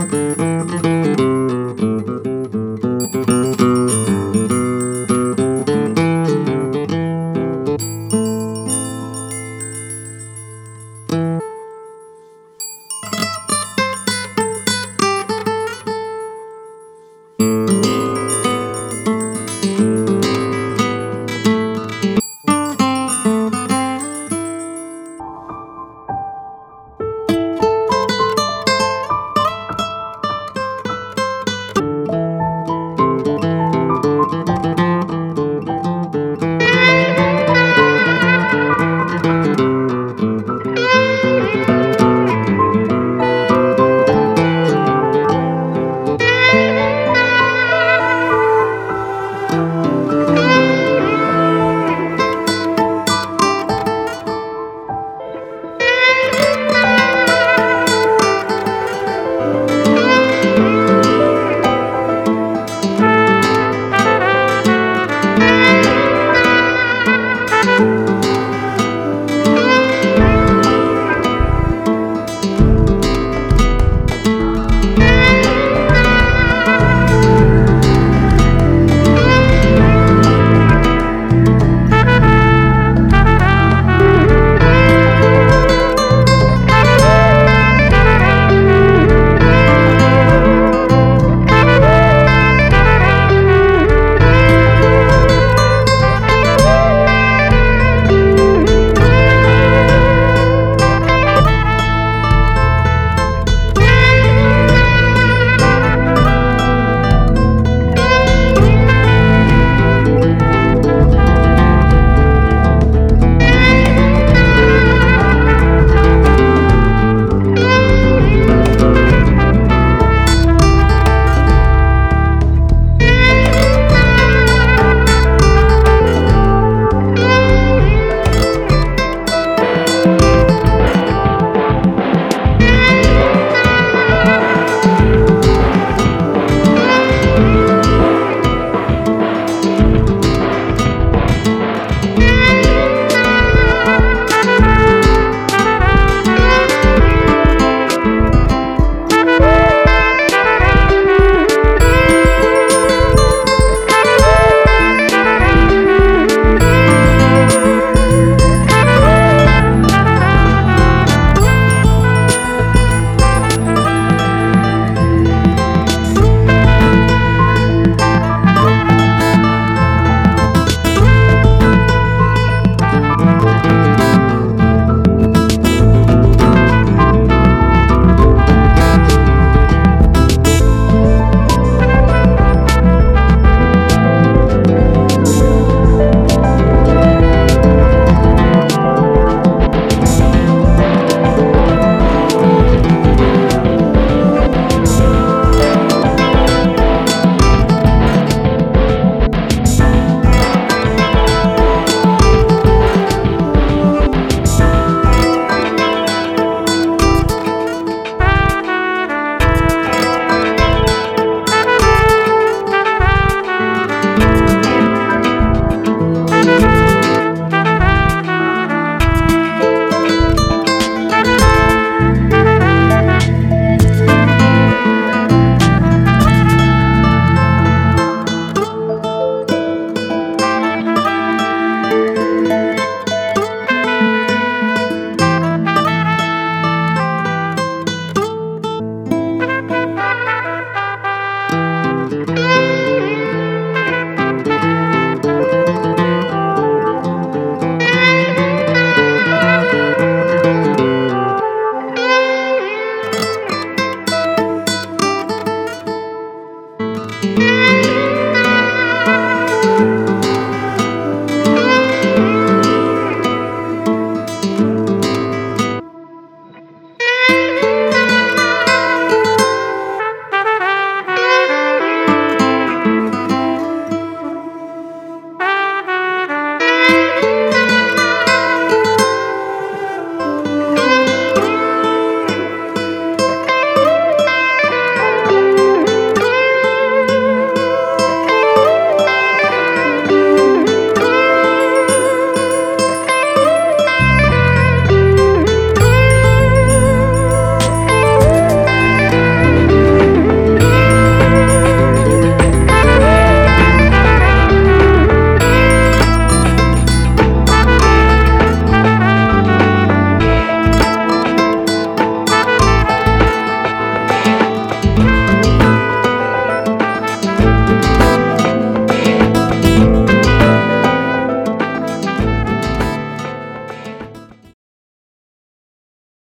Música 0.00 1.37